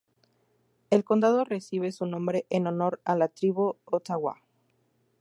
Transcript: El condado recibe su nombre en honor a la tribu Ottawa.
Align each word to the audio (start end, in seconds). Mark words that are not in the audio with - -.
El 0.89 1.03
condado 1.03 1.45
recibe 1.45 1.91
su 1.91 2.07
nombre 2.07 2.47
en 2.49 2.65
honor 2.65 2.99
a 3.05 3.15
la 3.15 3.27
tribu 3.27 3.75
Ottawa. 3.85 4.41